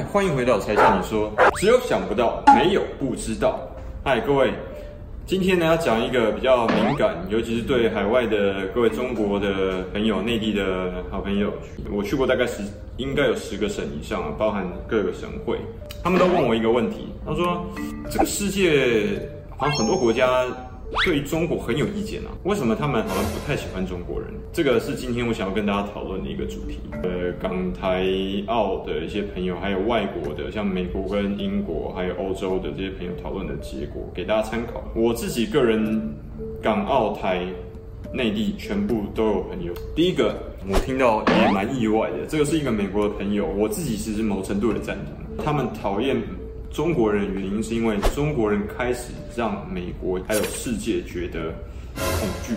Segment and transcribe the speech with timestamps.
[0.00, 3.60] 嗨，欢迎回到柴 Sean 你说，只有想不到，没有不知道。
[4.02, 4.50] 嗨，各位，
[5.26, 11.52] 今天呢要讲一个比较敏感，尤其是对海外的各位中国的朋友、内地的好朋友，
[11.92, 12.62] 我去过大概十，
[12.96, 15.58] 应该有十个省以上，包含各个省会，
[16.02, 17.62] 他们都问我一个问题，他说
[18.10, 19.20] 这个世界
[19.58, 20.46] 好像很多国家。
[21.04, 22.30] 对中国很有意见啊？
[22.44, 24.28] 为什么他们好像不太喜欢中国人？
[24.52, 26.78] 这个是今天我想要跟大家讨论的一个主题。
[27.02, 28.04] 呃，港台
[28.46, 34.82] 澳的一些朋友，还有外国的，像美国跟英国，还有欧洲的这些朋友讨论的结果，给大家参考。
[34.94, 36.12] 我自己个人，
[36.60, 37.46] 港澳台
[38.12, 39.72] 内地全部都有朋友。
[39.94, 40.34] 第一个，
[40.68, 45.44] 我听到也蛮意外的，这个是一个美国的朋友，我自己其实某程度的赞同。
[45.44, 46.20] 他们讨厌。
[46.72, 51.52] 中国人原因是因为中国人开始让美国还有世界觉得
[51.96, 52.54] 恐惧，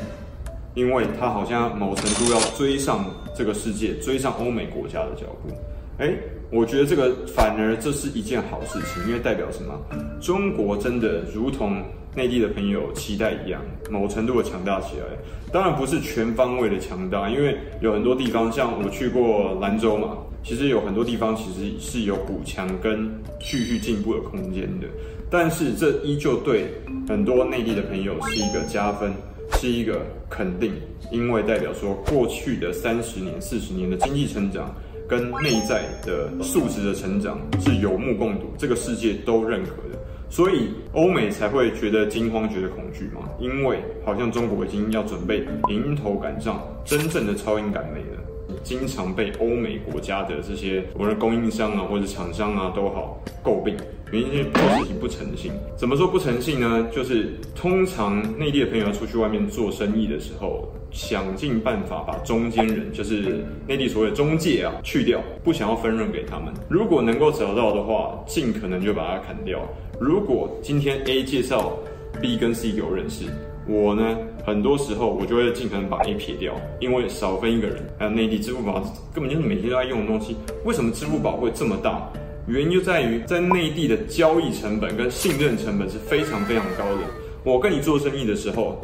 [0.75, 5.53] 因为他好像某程度要追上这个世界，追上欧美国家的脚步。
[5.97, 6.17] 诶，
[6.51, 9.73] 我觉得这个反而这是一件好事情，因为代表什么？
[10.21, 11.83] 中国真的如同
[12.15, 15.05] 内地的朋友期待一样，某程度的强大起来。
[15.51, 20.17] 当然不是全方位的强大，因为有很多地方，像我去过兰州嘛。
[20.43, 24.87] 其实有很多地方其实是有补强跟继续进步的空间的，
[25.29, 26.67] 但是这依旧对
[27.07, 29.11] 很多内地的朋友是一个加分，
[29.53, 30.73] 是一个肯定，
[31.11, 34.75] 因为代表说过去的三十年、四十年的经济成长
[35.07, 39.97] 跟内在的素质的成长是有目共睹，这个世界都认可的，
[40.29, 48.32] 所以欧美才会觉得惊慌、觉得恐惧嘛，因为好像中国已经要准备迎头赶上真正的超英赶美了。
[48.63, 53.75] 经常被欧美国家的这些我们的供应商啊或者厂商啊都好诟病，
[54.11, 55.51] 原因是做事情不诚信。
[55.75, 56.87] 怎么说不诚信呢？
[56.91, 66.53] 就是通常内地的朋友要出去外面做生意的时候，想尽办法把中间人，就是内地所谓的中介啊去掉，不想要分润给他们。
[66.69, 69.59] 如果能够找到的话，尽可能就把它砍掉。
[69.99, 71.73] 如果今天 A 介绍
[72.21, 73.25] B 跟 C 给我认识。
[73.65, 77.77] 我呢，很多时候我就会尽可能把 A 撇掉，因为少分一个人。
[77.97, 78.81] 还有内地支付宝
[79.13, 82.09] 根本就是每天都在用的东西，为什么支付宝会这么大？
[82.45, 87.01] 原因就在于在内地的交易成本跟信任成本是非常非常高的。
[87.45, 88.81] 我跟你做生意的时候，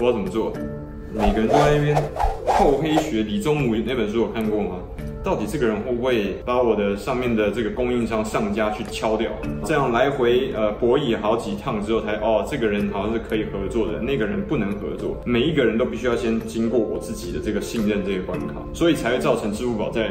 [0.00, 0.52] 我要怎么做？
[1.14, 1.96] 每个人都在那边
[2.46, 4.80] 厚黑学，李宗吾那本书有看过吗？
[5.26, 9.28] 到底这个人会不会把我的上面的这个供应商上家去敲掉？
[9.64, 15.20] 这样来回呃博弈好几趟之后才，哦，这个人好像是可以合作的，那个人不能合作。
[15.24, 20.10] 每一个人都必须要先经过我自己的这个信任这个关卡，所以才会造成支付宝在。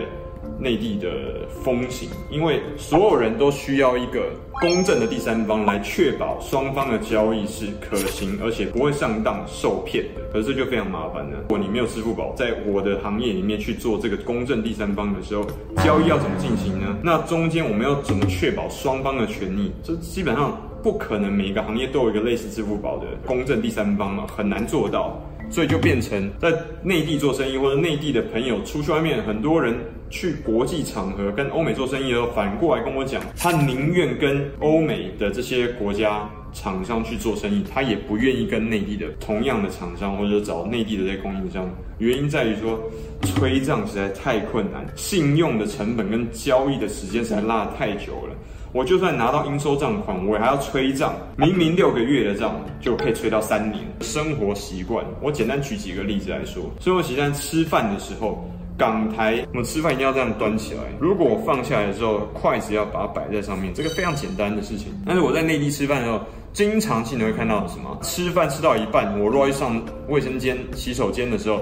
[0.59, 10.21] 内地的风行，因为所有人都需要一个公正的第三方来确保双方的交易是可行，而且不会上当受骗的。
[10.31, 11.39] 可是这就非常麻烦了。
[11.41, 15.45] 如果你没有支付宝，在我的行业里面去做这个公正第三方的时候，
[15.83, 16.97] 交易要怎么进行呢？
[17.03, 19.71] 那中间我们要怎么确保双方的权益？
[19.83, 25.19] 这基本上不可能，每一个行业都有一个类似支付宝的公正第三方嘛，很难做到。
[25.49, 26.53] 所以就变成在
[26.83, 29.75] 内地做生意，或者内地的朋友出去外面，很多人
[30.11, 41.67] 去国际场合跟欧美做生意的时候，反过来跟我讲，他宁愿跟欧美的这些国家厂商去做生意，他也不愿意跟内地的同样的厂商，或者找内地的这些供应商。
[41.97, 42.79] 原因在于说，
[43.23, 48.35] 催账实在太困难，信用的成本跟交易的时间实在拉得太久了。
[48.75, 51.13] 我就算拿到应收账款，我也还要催账。
[51.37, 53.81] 明明六个月的账，就可以催到三年。
[54.01, 56.69] 生活习惯，我简单举几个例子来说。
[56.81, 58.45] 生活习惯，吃饭的时候，
[58.77, 60.81] 港台我们吃饭一定要这样端起来。
[60.99, 64.87] 如果我放下来的时候，筷子要把它摆在上面，这个非常简单的事情。
[65.05, 66.19] 但是我在内地吃饭的时候，
[66.55, 67.99] 经常性的会看到什么？
[68.01, 71.61] 吃饭吃到一半，我若一上卫生间、洗手间的时候，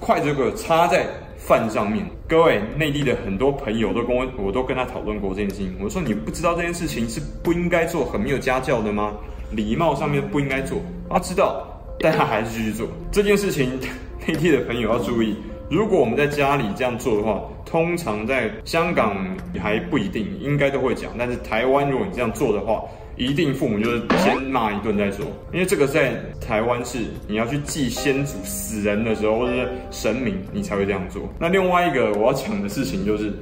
[0.00, 1.04] 筷子就插在。
[1.40, 5.74] 饭上面，各位内地的很多朋友都跟我，我都跟他讨论过这件事情。
[5.80, 9.14] 我说，你不知道这件事情是不应该做，很没有家教的吗？
[9.52, 10.78] 礼貌上面不应该做。
[11.08, 11.66] 他知道，
[12.00, 13.70] 但他还是继续做这件事情。
[14.26, 15.34] 内地的朋友要注意，
[15.70, 19.16] 如果我们在家里这样做的话，通常在香港
[19.58, 21.12] 还不一定，应该都会讲。
[21.16, 22.82] 但是台湾，如果你这样做的话，
[23.18, 31.28] 一定父母就是先骂一顿再说，因为这个在台湾是你要去祭先祖死人的时候，或者是神明，你才会这样做。
[31.38, 33.32] 那另外一个我要讲的事情就是，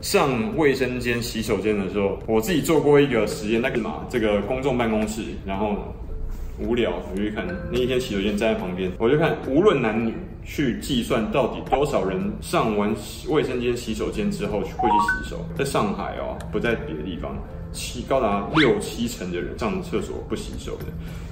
[0.00, 5.76] 上卫生间、洗手间的时候，我自己做过一个实验，那个嘛，这个公众办公室，然后
[6.60, 10.14] 无聊我就看那一天洗手间站在旁边，我就看无论男女
[10.44, 12.94] 去计算到底多少人上完
[13.28, 14.70] 卫生间、洗手间之后会去
[15.24, 17.36] 洗手，在上海哦，不在别的地方。
[17.74, 20.84] 七高达六七成的人上厕所不洗手的。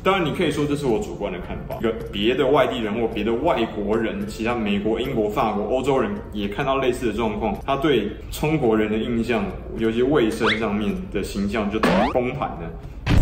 [0.03, 1.77] 当然，你可以说这是我主观的看法。
[1.79, 9.45] 一个别的外地人或别的外国人，其他美国、英国、法国、欧洲人也看到类似的状况，他对中国人的印象，
[9.79, 11.79] 尤其卫生上面的形象就
[12.13, 12.71] 崩盘了。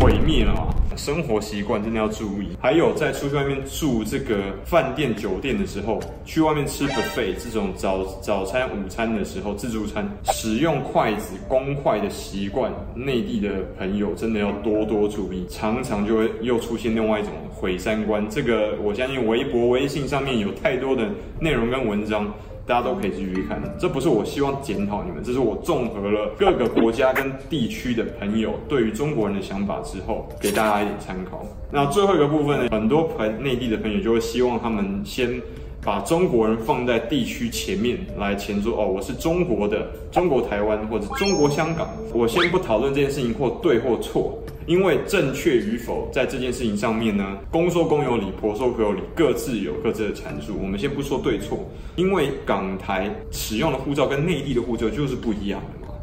[0.00, 0.75] 毁灭了嘛？
[0.97, 2.49] 生活习惯真的要注意。
[2.58, 18.26] 还有在出去外面住这个饭店、酒店的时候，去外面吃 buffet 这种早早餐、午餐的时候，自助餐使用筷子、公筷的习惯，内地的朋友真的要多多注意，常常就会又出现另外一种毁三观。
[18.31, 21.06] 这个我相信微博、微信上面有太多的
[21.38, 22.26] 内容跟文章。
[22.67, 31.45] 大家都可以继续看，这不是我希望检讨你们，这是我综合了各个国家跟地区的朋友对于中国人的想法之后，给大家一点参考。
[31.73, 35.41] 那最后一个部分呢，很多朋内地的朋友就会希望他们先
[35.82, 44.38] 把中国人放在地区前面来前说哦，我是中国的，中国台湾或者中国香港，我先不讨论这件事情或对或错。
[44.67, 50.55] 因为正确与否，在这件事情上面呢，公说公有理，婆说婆有理，各自有各自的阐述。
[50.62, 51.59] 我们先不说对错，
[51.97, 55.94] 因为港台使用的护照跟内地的护照就是不一样的嘛。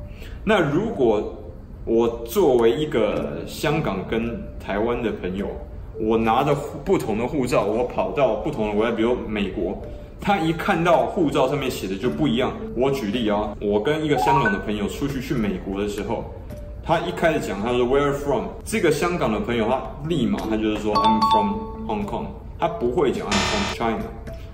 [0.44, 1.34] 那如果
[1.86, 5.48] 我作为一个香港跟台湾的朋友，
[6.00, 9.82] 我拿着不同的护照，我跑到不同的国家，比如美国，
[10.20, 12.54] 他一看到护照上面写的就不一样。
[12.76, 16.26] 我举例啊，我跟一个香港的朋友出去去美国的时候。
[16.90, 18.46] 他一开始讲，他说 Where from？
[18.64, 21.54] 这个香港的朋友，他立马他就是说 I'm from
[21.86, 22.28] Hong Kong，
[22.58, 24.06] 他不会讲 I'm from China，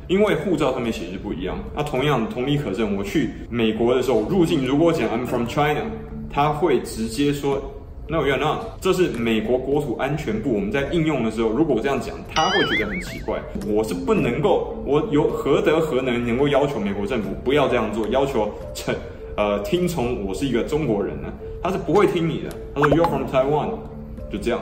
[0.08, 1.56] 因为护照上面写的不一样。
[1.76, 5.82] 那同样同理可证，我去美国的时候入境，如果讲 I'm from China，
[6.28, 7.62] 他会直接说
[8.10, 10.54] No you're not，这是美国国土安全部。
[10.54, 13.40] 我们在应用的时候，如果我这样讲，他会觉得很奇怪。
[13.66, 18.94] 我是不能够，我有何德何能能够要求美国政府不要这样做，要求成
[19.38, 21.32] 呃听从我是一个中国人呢？
[21.62, 22.50] 他是不会听你的。
[22.76, 23.70] 他说 You're from Taiwan，
[24.30, 24.60] 就这样。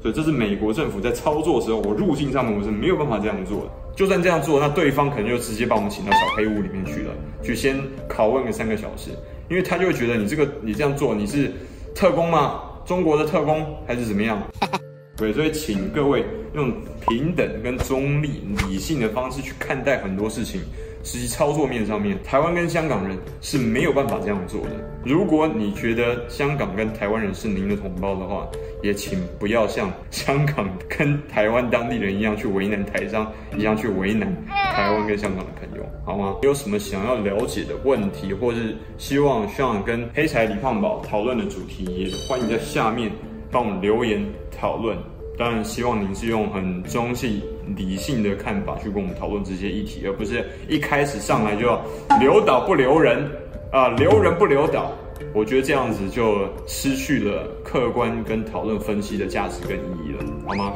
[0.00, 3.66] 所以这是美国政府在操作的时候，我入境上面我是没有办法这样做的。
[3.96, 7.10] 就算这样做，那对方可能就直接把我们请到小黑屋里面去了，
[7.42, 7.76] 去先
[8.08, 9.10] 拷问个三个小时，
[9.50, 11.50] 因为他就会觉得你这个你这样做你是
[11.92, 12.60] 特工吗？
[12.84, 14.42] 中国的特工还是怎么样？
[15.16, 16.72] 对，所以请各位用
[17.08, 20.60] 平等跟中立、理性的方式去看待很多事情。
[21.06, 24.70] 实际操作面上面，台湾跟香港人是没有办法这样做的。
[25.04, 28.48] 如果你觉得香港跟台湾人是您的同胞的话，
[28.82, 34.34] 也请不要像香港跟台湾当地人一样去为难台商，一样去为难
[34.74, 36.36] 台湾跟香港的朋友，好吗？
[36.42, 43.08] 有什么想要了解的问题，或是希望像跟黑柴李胖宝讨论的主题，也欢迎在下面
[43.52, 44.98] 帮我们留言讨论。
[45.38, 47.40] 当然，希望您是用很中性、
[47.76, 51.80] 理性的看法去跟我们讨论这些议题，而不是一开始上来就要
[52.18, 53.30] 留岛不留人
[53.70, 54.90] 啊，留人不留岛。
[55.32, 60.72] 我觉得这样子就失去了客观跟讨论分析的价值跟意义了，好吗？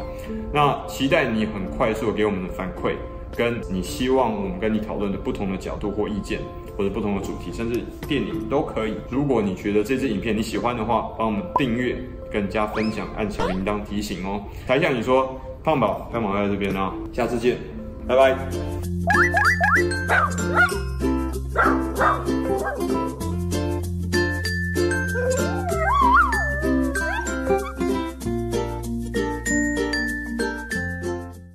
[0.52, 2.94] 那期待你很快速给我们的反馈，
[3.36, 6.40] 跟你希望我们跟你讨论的不同的角度或意见，
[6.76, 8.94] 或者不同的主题，甚至电影都可以。
[9.10, 11.96] 如果你觉得这支影片你喜欢的话，帮我们订阅。
[12.30, 14.44] 跟加分享，按小铃铛提醒哦。
[14.66, 17.56] 台下你说，胖宝，胖宝在这边啊，下次见，
[18.06, 18.36] 拜拜。